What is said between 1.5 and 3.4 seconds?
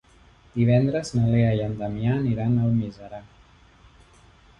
i en Damià aniran a Almiserà.